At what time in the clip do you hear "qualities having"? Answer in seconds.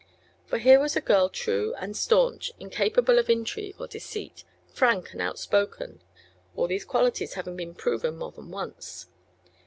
6.85-7.55